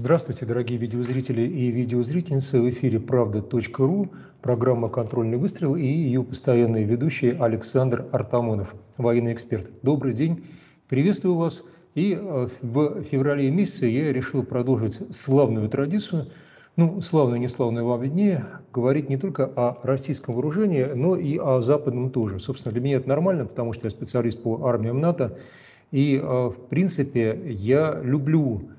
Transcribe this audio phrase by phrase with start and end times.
[0.00, 2.58] Здравствуйте, дорогие видеозрители и видеозрительницы.
[2.58, 4.08] В эфире «Правда.ру»,
[4.40, 9.68] программа «Контрольный выстрел» и ее постоянный ведущий Александр Артамонов, военный эксперт.
[9.82, 10.46] Добрый день,
[10.88, 11.64] приветствую вас.
[11.94, 16.28] И э, в феврале месяце я решил продолжить славную традицию,
[16.76, 21.60] ну, славную, не славную вам виднее, говорить не только о российском вооружении, но и о
[21.60, 22.38] западном тоже.
[22.38, 25.36] Собственно, для меня это нормально, потому что я специалист по армиям НАТО,
[25.92, 28.70] и, э, в принципе, я люблю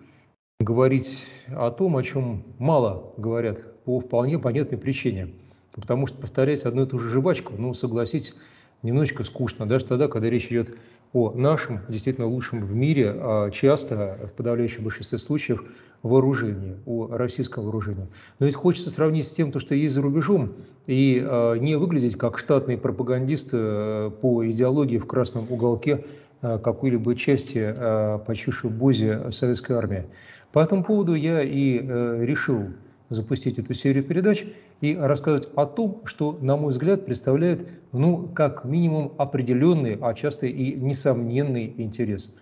[0.62, 5.34] говорить о том, о чем мало говорят по вполне понятной причине.
[5.76, 8.36] Потому что повторять одну и ту же жвачку, ну, согласитесь,
[8.84, 10.76] немножечко скучно, даже тогда, когда речь идет
[11.14, 15.64] о нашем, действительно лучшем в мире, а часто, в подавляющем большинстве случаев,
[16.04, 18.08] вооружении, о российском вооружении.
[18.40, 20.54] Но ведь хочется сравнить с тем, то, что есть за рубежом,
[20.88, 26.06] и э, не выглядеть как штатный пропагандист э, по идеологии в красном уголке
[26.42, 30.06] какой-либо части э, почившей бозе советской армии.
[30.52, 32.66] По этому поводу я и э, решил
[33.10, 34.46] запустить эту серию передач
[34.80, 40.48] и рассказывать о том, что, на мой взгляд, представляет, ну, как минимум определенный, а часто
[40.48, 42.34] и несомненный интерес.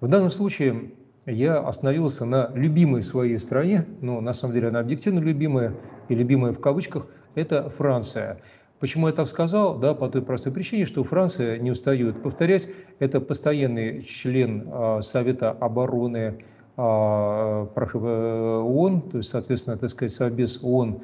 [0.00, 0.90] В данном случае
[1.26, 5.74] я остановился на любимой своей стране, но на самом деле она объективно любимая,
[6.08, 8.40] и любимая в кавычках, это Франция.
[8.78, 9.78] Почему я так сказал?
[9.78, 15.50] Да, по той простой причине, что Франция, не устает повторять, это постоянный член э, Совета
[15.50, 16.44] обороны
[16.76, 21.00] а, прошу, э, ООН, то есть, соответственно, так сказать, Совбез ООН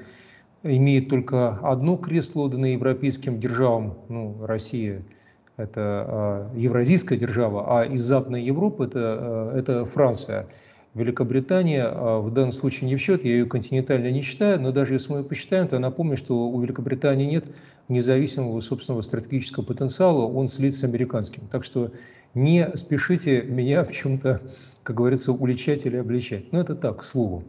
[0.65, 5.03] имеет только одно кресло, отданное европейским державам, ну, Россия–
[5.57, 10.47] это а, евразийская держава, а из Западной Европы это, а, это Франция.
[10.95, 15.13] Великобритания в данном случае не в счет, я ее континентально не считаю, но даже если
[15.13, 17.47] мы ее посчитаем, то напомню, что у Великобритании нет
[17.89, 21.49] независимого собственного стратегического потенциала, он слит с американским.
[21.51, 21.93] Так что
[22.35, 24.43] не спешите меня в чем-то
[24.83, 26.53] как говорится, уличать или обличать.
[26.53, 27.45] Но это так, к слову.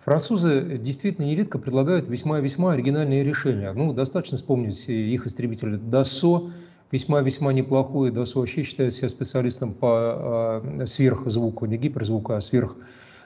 [0.00, 3.72] Французы действительно нередко предлагают весьма-весьма оригинальные решения.
[3.72, 6.52] Ну, достаточно вспомнить их истребителя Dassault,
[6.90, 8.10] весьма-весьма неплохой.
[8.10, 12.84] Dassault вообще считает себя специалистом по э, сверхзвуку, не гиперзвуку, а сверхзвуку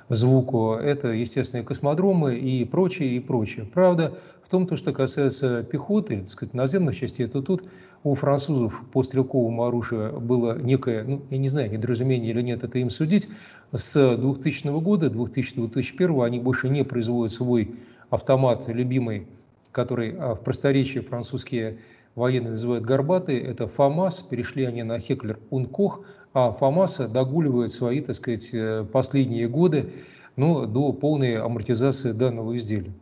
[0.08, 3.66] звуку, это, естественно, космодромы и прочее, и прочее.
[3.72, 7.64] Правда, в том, то, что касается пехоты, так сказать, наземных частей, то тут
[8.02, 12.78] у французов по стрелковому оружию было некое, ну, я не знаю, недоразумение или нет, это
[12.78, 13.28] им судить,
[13.72, 17.75] с 2000 года, 2000-2001 они больше не производят свой
[18.10, 19.26] автомат любимый,
[19.72, 21.78] который а, в просторечии французские
[22.14, 26.00] военные называют горбатый, это ФАМАС, перешли они на Хеклер Ункох,
[26.32, 29.92] а ФАМАСа догуливает свои, так сказать, э, последние годы
[30.36, 32.92] ну, до полной амортизации данного изделия.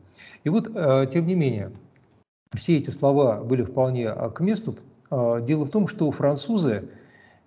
[0.44, 1.72] И вот, э, тем не менее,
[2.54, 4.76] все эти слова были вполне а, к месту.
[5.10, 6.88] А, дело в том, что французы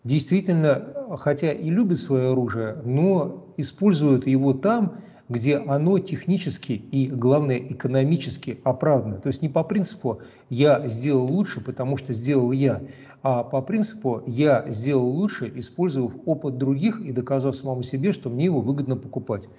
[0.03, 7.57] действительно, хотя и любят свое оружие, но используют его там, где оно технически и, главное,
[7.57, 9.17] экономически оправдано.
[9.17, 10.19] То есть не по принципу
[10.49, 12.83] «я сделал лучше, потому что сделал я»,
[13.23, 18.45] а по принципу «я сделал лучше, использовав опыт других и доказав самому себе, что мне
[18.45, 19.49] его выгодно покупать».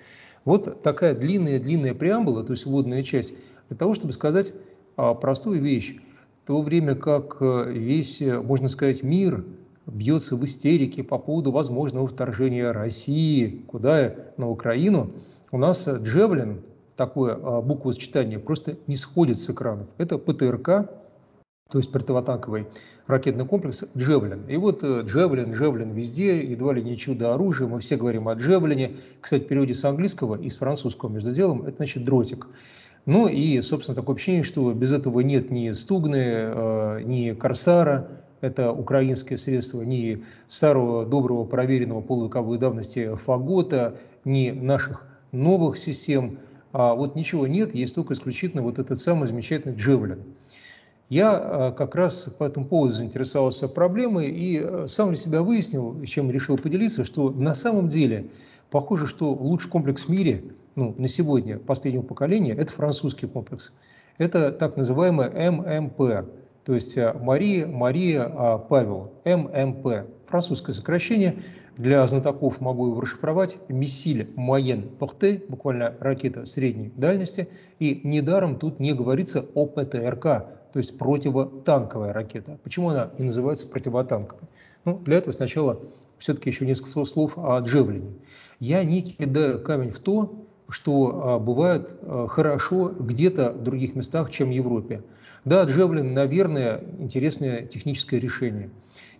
[0.44, 3.34] Вот такая длинная-длинная преамбула, то есть вводная часть,
[3.68, 4.52] для того, чтобы сказать
[4.96, 5.96] а, простую вещь.
[6.44, 9.44] В то время как э, весь, э, можно сказать, мир
[9.86, 15.10] бьется в истерике по поводу возможного вторжения России, куда на Украину–
[15.52, 16.62] у нас Джевлин,
[16.96, 19.88] такое а, буквосочетание, просто не сходит с экранов.
[19.98, 20.66] Это ПТРК,
[21.68, 22.66] то есть противотанковый
[23.06, 24.46] ракетный комплекс Джевлин.
[24.48, 28.34] И вот э, Джевлин, Джевлин везде, едва ли не чудо оружия, мы все говорим о
[28.34, 28.96] Джевлине.
[29.20, 32.48] Кстати, в переводе с английского и с французского между делом, это значит дротик.
[33.04, 38.08] Ну и, собственно, такое ощущение, что без этого нет ни Стугны, э, ни Корсара,
[38.40, 45.06] это украинские средства, ни старого, доброго, проверенного полувековой давности Фагота, ни наших
[45.36, 46.38] новых систем.
[46.72, 50.22] А вот ничего нет, есть только исключительно вот этот самый замечательный Джевелин.
[51.08, 56.02] Я а, как раз по этому поводу заинтересовался проблемой и а, сам для себя выяснил,
[56.04, 58.26] чем решил поделиться, что на самом деле
[58.70, 60.42] похоже, что лучший комплекс в мире
[60.74, 63.72] ну, на сегодня последнего поколения– это французский комплекс.
[64.18, 66.28] Это так называемый ММП,
[66.64, 71.36] то есть а, Мария, Мария, Павел, ММП, французское сокращение–
[71.76, 73.58] для знатоков могу его расшифровать.
[73.68, 77.48] Миссиль Моен Порте, буквально ракета средней дальности.
[77.78, 82.58] И недаром тут не говорится о ПТРК, то есть противотанковая ракета.
[82.62, 84.48] Почему она не называется противотанковой?
[84.84, 85.80] Ну, для этого сначала
[86.18, 88.14] все-таки еще несколько слов о Джевлине.
[88.58, 91.94] Я не кидаю камень в то, что бывает
[92.28, 95.02] хорошо где-то в других местах, чем в Европе.
[95.44, 98.70] Да, Джевлин, наверное, интересное техническое решение.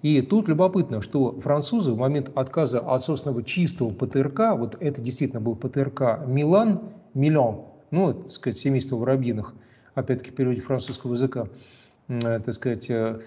[0.03, 5.41] И тут любопытно, что французы в момент отказа от собственного чистого ПТРК, вот это действительно
[5.41, 6.81] был ПТРК Милан,
[7.15, 9.55] Милан, ну, так сказать, семейство воробьиных,
[9.95, 11.47] опять-таки переводе французского языка,
[12.09, 13.21] э, так сказать, э,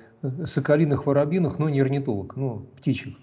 [0.44, 3.16] соколиных воробьиных, но не орнитолог, ну, птичьих.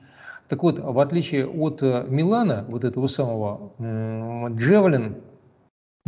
[0.48, 3.72] Так вот, в отличие от э, Милана, вот этого самого,
[4.56, 5.16] Джевлин,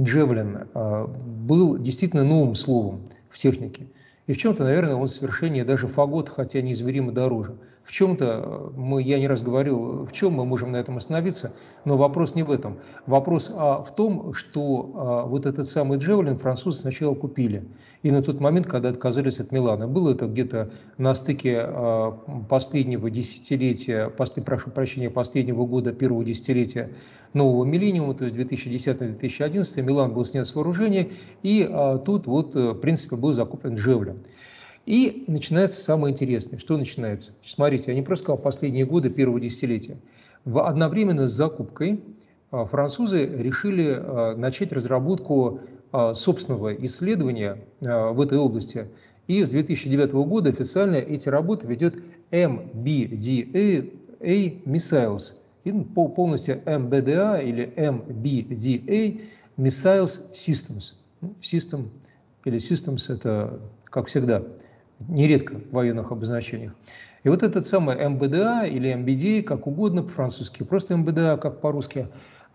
[0.01, 3.01] Джевлин был действительно новым словом
[3.31, 3.89] в технике.
[4.29, 7.57] И в чем-то, наверное, он совершеннее даже фагот, хотя неизмеримо дороже.
[7.89, 11.55] В чем-то, э, мы, я не раз говорил, в чем мы можем на этом остановиться,
[11.87, 12.77] но вопрос не в этом.
[13.07, 17.67] Вопрос а, в том, что а, вот этот самый Джевелин французы сначала купили.
[18.03, 22.11] И на тот момент, когда отказались от Милана, было это где-то на стыке а,
[22.47, 26.91] последнего десятилетия, после, прошу прощения, последнего года, первого десятилетия
[27.33, 31.09] нового миллениума, то есть 2010-2011, Милан был снят с вооружения,
[31.43, 34.19] и а, тут вот, э, в принципе, был закуплен Джевелин.
[34.87, 36.59] И начинается самое интересное.
[36.59, 37.33] Что начинается?
[37.43, 39.99] Смотрите, я не просто сказал последние годы первого десятилетия.
[40.45, 42.01] В одновременно с закупкой
[42.51, 45.61] а, французы решили а, начать разработку
[45.93, 48.89] а, собственного исследования в этой области.
[49.27, 51.97] И с 2009 года официально эти работы ведет
[52.31, 55.35] MBDA Missiles,
[55.65, 59.21] и полностью MBDA или MBDA
[59.59, 60.95] Missiles Systems.
[61.21, 61.89] Ну, system
[62.45, 64.43] или Systems это, как всегда,
[65.01, 66.73] нередко в военных обозначениях.
[67.25, 72.09] И вот этот самый МБДА или МБД, как угодно по-французски, просто МБДА, как по-русски,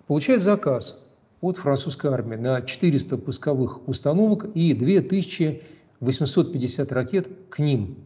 [0.08, 1.06] получает заказ
[1.42, 7.98] от французской армии на 400 пусковых установок и 2850 ракет к ним.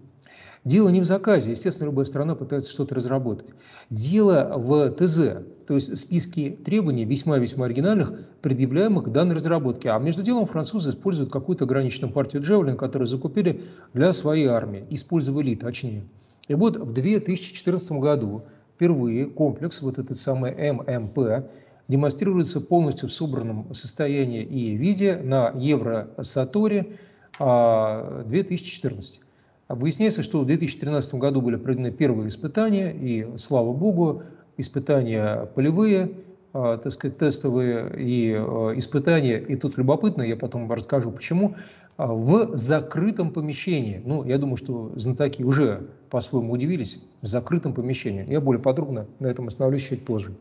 [0.64, 3.48] Дело не в заказе, естественно, любая страна пытается что-то разработать.
[3.90, 9.90] Дело в ТЗ, то есть списке требований весьма-весьма оригинальных, предъявляемых к данной разработке.
[9.92, 13.62] А между делом французы используют какую-то ограниченную партию Джевелин, которую закупили
[13.94, 16.04] для своей армии, использовали точнее.
[16.48, 18.44] И вот в 2014 году
[18.76, 21.50] впервые комплекс, вот этот самый ММП,
[21.88, 26.98] демонстрируется полностью в собранном состоянии и виде на Евросаторе
[27.40, 29.22] 2014.
[29.70, 34.24] Выясняется, что в 2013 году были проведены первые испытания, и, слава богу,
[34.56, 36.12] испытания полевые,
[36.54, 41.56] а, так сказать, тестовые и а, испытания, и тут любопытно, я потом расскажу почему,
[41.98, 44.02] а, в закрытом помещении.
[44.06, 48.26] Ну, я думаю, что знатоки уже по-своему удивились, в закрытом помещении.
[48.30, 50.34] Я более подробно на этом остановлюсь чуть позже.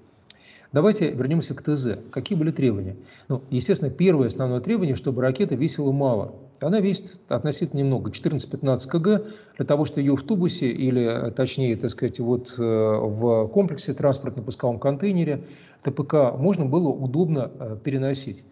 [0.72, 1.98] Давайте вернемся к ТЗ.
[2.10, 2.96] Какие были требования?
[3.28, 6.34] Ну, естественно, первое основное требование, чтобы ракета весила мало.
[6.60, 9.26] Она весит относительно немного, 14-15 кг,
[9.56, 14.78] для того, чтобы ее в тубусе или, точнее, так сказать, вот э, в комплексе транспортно-пусковом
[14.78, 15.44] контейнере
[15.82, 18.44] ТПК можно было удобно э, переносить.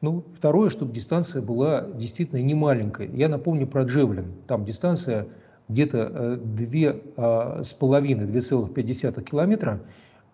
[0.00, 3.10] Ну, второе, чтобы дистанция была действительно не маленькой.
[3.14, 4.32] Я напомню про Джевлин.
[4.46, 5.26] Там дистанция
[5.68, 9.80] где-то 2,5-2,5 э, километра.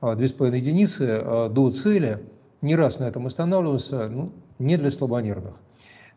[0.04, 2.18] А, две с половиной единицы а, до цели.
[2.60, 5.54] Не раз на этом останавливался, ну, не для слабонервных.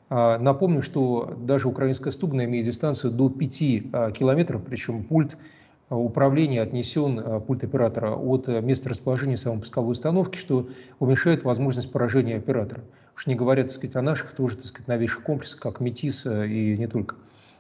[0.10, 3.60] А, напомню, что даже украинская стугна имеет дистанцию до 5
[4.14, 5.38] километров, причем пульт
[5.90, 10.68] управления отнесен, пульт оператора, от места расположения самой пусковой установки, что
[11.00, 12.84] уменьшает возможность поражения оператора.
[13.16, 16.76] Уж не говоря, так сказать, о наших тоже, так сказать, новейших комплексах, как Метис и
[16.78, 17.16] не только.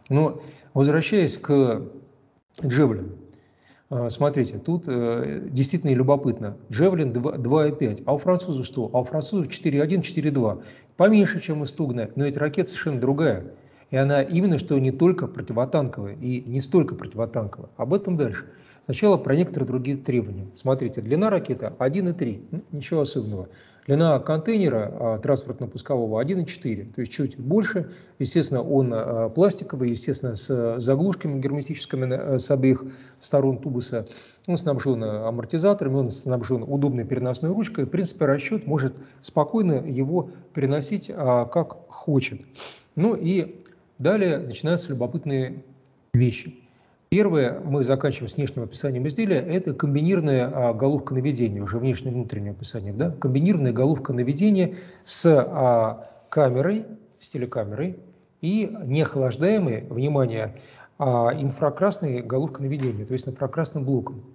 [0.10, 0.42] Но
[0.74, 1.84] возвращаясь к
[2.66, 3.27] Джевлину, а,
[4.10, 6.58] смотрите, тут э, действительно любопытно.
[6.70, 8.04] Джевлин 2,5.
[8.06, 8.90] А у французов что?
[8.94, 10.64] А у французов 4,1, 4,2.
[10.98, 13.54] Поменьше, чем у Стугна, но эта ракета совершенно другая.
[13.90, 17.70] И она именно что не только противотанковая и не столько противотанковая.
[17.78, 18.46] Об этом дальше.
[18.88, 20.48] Сначала про некоторые другие требования.
[20.56, 23.50] Смотрите, длина ракеты 1,3, ну, ничего особенного.
[23.86, 27.92] Длина контейнера а, транспортно-пускового 1,4, то есть чуть больше.
[28.18, 32.86] Естественно, он а, пластиковый, естественно, с заглушками герметическими с обеих
[33.20, 34.08] сторон тубуса.
[34.48, 37.84] Он снабжен амортизаторами, он снабжен удобной переносной ручкой.
[37.84, 42.40] В принципе, расчет может спокойно его переносить а, как хочет.
[42.96, 43.60] Ну и
[44.00, 45.62] далее начинаются любопытные
[46.14, 46.67] вещи.
[47.10, 52.16] Первое, мы заканчиваем с внешним описанием изделия, это комбинированная а, головка наведения, уже внешнее и
[52.16, 53.12] внутреннее описание, да?
[53.12, 56.86] комбинированная головка наведения с а, камерой,
[57.22, 57.98] с телекамерой
[58.42, 60.56] и неохлаждаемой, внимание,
[61.00, 64.26] а, инфракрасной головкой наведения, то есть инфракрасным блоком.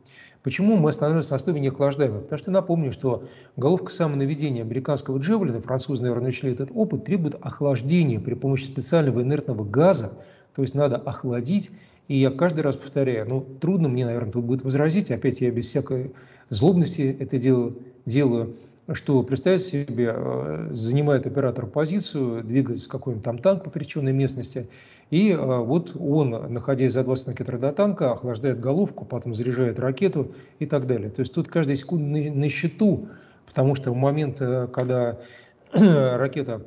[0.42, 2.22] Почему мы остановились на основе неохлаждаемой?
[2.22, 3.24] Потому что напомню, что
[3.56, 9.62] головка самонаведения американского Джевелина, французы, наверное, учли этот опыт, требует охлаждения при помощи специального инертного
[9.62, 10.14] газа,
[10.54, 11.70] то есть надо охладить
[12.08, 15.66] и я каждый раз повторяю, ну, трудно мне, наверное, тут будет возразить, опять я без
[15.66, 16.12] всякой
[16.48, 18.56] злобности это делаю, делаю
[18.92, 24.68] что, представьте себе, э, занимает оператор позицию, двигается какой-нибудь там танк по пересеченной местности,
[25.10, 30.32] и э, вот он, находясь за 20 километров до танка, охлаждает головку, потом заряжает ракету
[30.58, 31.10] и так далее.
[31.10, 33.08] То есть тут каждая секунда на, на счету,
[33.46, 35.18] потому что в момент, э, когда
[35.72, 36.66] ракета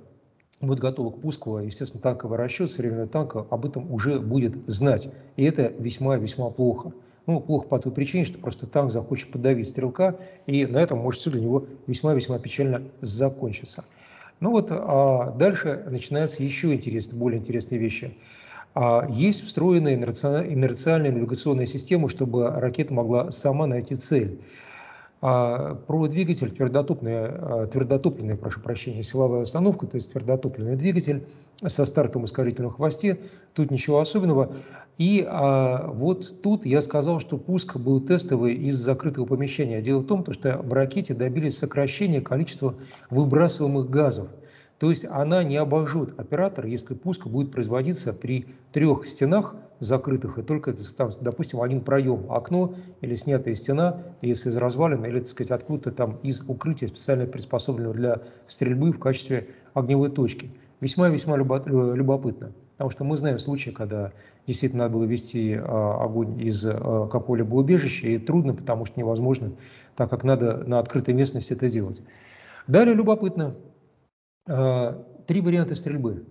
[0.65, 5.09] будет готова к пуску, естественно, танковый расчет современного танка об этом уже будет знать.
[5.35, 6.93] И это весьма-весьма плохо.
[7.27, 11.21] Ну, плохо по той причине, что просто танк захочет подавить стрелка, и на этом может
[11.21, 13.83] все для него весьма-весьма печально закончиться.
[14.39, 18.17] Ну вот а дальше начинаются еще интересные, более интересные вещи.
[18.75, 24.41] А есть встроенная инерциальная навигационная система, чтобы ракета могла сама найти цель.
[25.27, 31.25] А про двигатель твердотопный, а, твердотопливный, прошу прощения, силовая установка, то есть твердотопливный двигатель
[31.65, 33.17] со стартом ускорительном хвосте,
[33.53, 34.53] тут ничего особенного.
[34.99, 39.81] И а, вот тут я сказал, что пуск был тестовый из закрытого помещения.
[39.81, 42.75] Дело в том, что в ракете добились сокращения количества
[43.09, 44.27] выбрасываемых газов–
[44.85, 50.43] то есть она не обожжет оператора, если пуск будет производиться при трех стенах закрытых, и
[50.43, 55.49] только, там, допустим, один проем, окно или снятая стена, если из развалин, или, так сказать,
[55.49, 60.51] откуда-то там из укрытия, специально приспособленного для стрельбы в качестве огневой точки.
[60.81, 62.51] Весьма-весьма любопытно.
[62.73, 64.11] Потому что мы знаем случаи, когда
[64.45, 69.51] действительно надо было вести а, огонь из а, какого-либо убежища, и трудно, потому что невозможно,
[69.95, 72.03] так как надо на открытой местности это делать.
[72.67, 73.55] Далее любопытно,
[74.45, 76.25] три варианта стрельбы.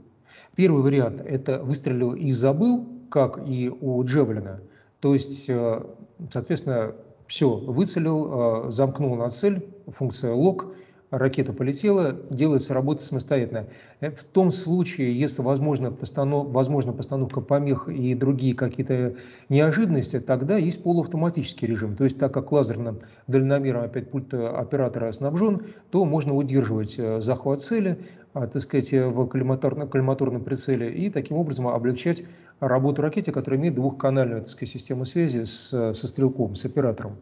[0.56, 4.60] Первый вариант– это выстрелил и забыл, как и у Джевелина.
[5.00, 5.84] То есть, а,
[6.32, 6.94] соответственно,
[7.26, 10.74] все, выцелил, а, замкнул на цель, функция лог,
[11.18, 13.66] ракета полетела, делается работа самостоятельно.
[14.00, 19.14] Э, в том случае, если возможно, постанов, возможно постановка помех и другие какие-то
[19.48, 21.96] неожиданности, тогда есть полуавтоматический режим.
[21.96, 27.60] То есть так как лазерным дальномером опять пульт оператора снабжен, то можно удерживать э, захват
[27.60, 27.98] цели,
[28.32, 32.24] так сказать, в коллиматорном, коллиматорном прицеле и таким образом облегчать
[32.60, 37.16] работу ракете, которая имеет двухканальную систему связи с, со стрелком, с оператором.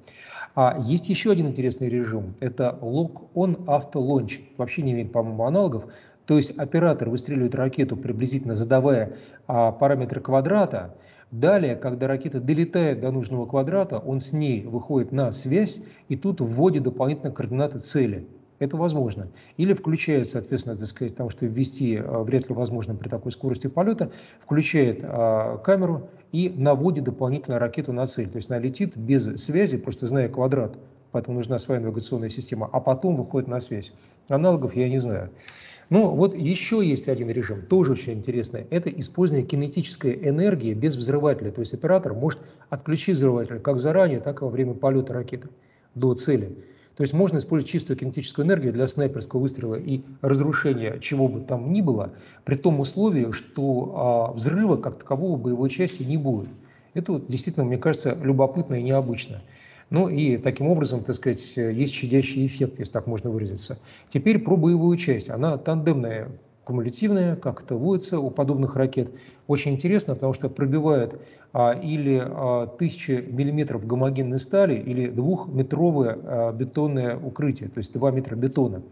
[0.55, 2.35] А есть еще один интересный режим.
[2.41, 4.41] Это Lock-on Auto Launch.
[4.59, 5.85] Вообще не имеет, по-моему, аналогов.
[6.27, 10.95] То есть оператор выстреливает ракету, приблизительно задавая а, параметры квадрата.
[11.31, 16.43] Далее, когда ракета долетает до нужного квадрата, он с ней выходит на связь и тут
[16.43, 18.27] вводит дополнительно координаты цели.
[18.63, 19.27] Это возможно.
[19.57, 23.67] Или включает, соответственно, так сказать, потому что ввести а, вряд ли возможно при такой скорости
[23.67, 28.31] полета, включает а, камеру и наводит дополнительно ракету на цель.
[28.31, 30.79] То есть она летит без связи, просто зная квадрат,
[31.11, 33.93] поэтому нужна своя навигационная система, а потом выходит на связь.
[34.29, 35.31] Аналогов я не знаю.
[35.91, 38.69] Ну, вот еще есть один режим, тоже очень интересный.
[38.71, 41.51] Это использование кинетической энергии без взрывателя.
[41.51, 42.39] То есть оператор может
[42.71, 45.49] отключить взрыватель как заранее, так и во время полета ракеты
[45.97, 46.65] до цели.
[46.97, 51.73] То есть можно использовать чистую кинетическую энергию для снайперского выстрела и разрушения чего бы там
[51.73, 52.13] ни было,
[52.45, 56.51] при том условии, что а, взрыва как такового боевой части не будет.
[56.95, 59.43] Это вот действительно, мне кажется, любопытно и необычно.
[59.89, 63.79] Ну и таким образом, так сказать, есть щадящий эффект, если так можно выразиться.
[64.09, 65.29] Теперь про боевую часть.
[65.29, 66.29] Она тандемная
[66.65, 69.13] кумулятивная, как это водится у подобных ракет.
[69.47, 71.21] Очень интересно, потому что пробивает
[71.53, 78.11] а, или а, тысячи миллиметров гомогенной стали, или двухметровое а, бетонное укрытие, то есть 2
[78.13, 78.83] метра бетона.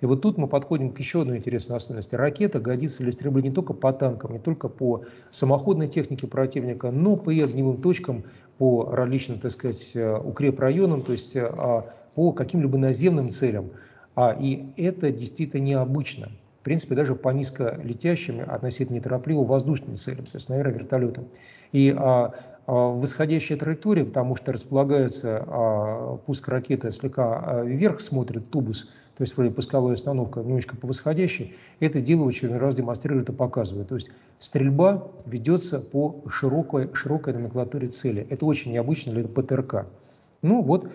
[0.00, 2.14] И вот тут мы подходим к еще одной интересной особенности.
[2.14, 7.16] Ракета годится для стрельбы не только по танкам, не только по самоходной технике противника, но
[7.16, 8.24] по и огневым точкам,
[8.58, 13.70] по различным, так сказать, укрепрайонам, то есть а, по каким-либо наземным целям.
[14.14, 16.28] А, и это действительно необычно
[16.64, 21.26] в принципе, даже по низколетящим, относительно неторопливо воздушным целям, то есть, наверное, вертолетам.
[21.72, 22.32] И а,
[22.66, 29.20] а, восходящая траектория, потому что располагается а, пуск ракеты слегка а, вверх, смотрит тубус, то
[29.20, 33.88] есть пусковая установка немножечко по восходящей, это дело очередной раз демонстрирует и показывает.
[33.88, 38.26] То есть стрельба ведется по широкой, широкой номенклатуре цели.
[38.30, 39.84] Это очень необычно для ПТРК.
[40.40, 40.90] Ну вот,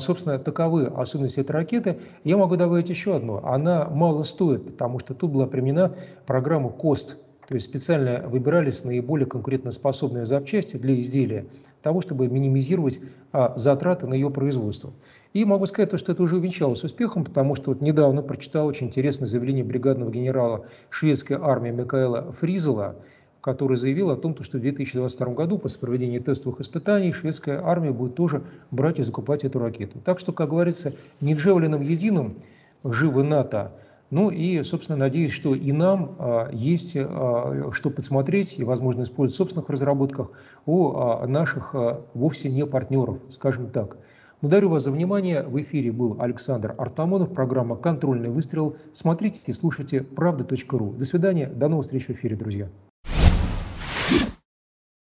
[0.00, 1.98] собственно, таковы особенности этой ракеты.
[2.24, 3.38] Я могу добавить еще одну.
[3.44, 5.92] Она мало стоит, потому что тут была применена
[6.26, 7.18] программа КОСТ,
[7.48, 11.46] то есть специально выбирались наиболее конкурентоспособные запчасти для изделия,
[11.80, 13.00] того, чтобы минимизировать
[13.32, 14.92] а, затраты на ее производство.
[15.32, 19.26] И могу сказать, что это уже увенчалось успехом, потому что вот недавно прочитал очень интересное
[19.26, 22.96] заявление бригадного генерала шведской армии Микаэла Фризела,
[23.40, 28.14] который заявил о том, что в 2022 году после проведения тестовых испытаний шведская армия будет
[28.14, 30.00] тоже брать и закупать эту ракету.
[30.04, 32.36] Так что, как говорится, не Джевелином единым
[32.84, 33.72] живы НАТО,
[34.10, 39.34] ну и, собственно, надеюсь, что и нам а, есть а, что подсмотреть и, возможно, использовать
[39.34, 40.30] в собственных разработках
[40.64, 43.98] у а, наших а, вовсе не партнеров, скажем так.
[44.40, 45.42] Благодарю вас за внимание.
[45.42, 48.76] В эфире был Александр Артамонов, программа «Контрольный выстрел».
[48.92, 50.92] Смотрите и слушайте правда.ру.
[50.92, 52.68] До свидания, до новых встреч в эфире, друзья.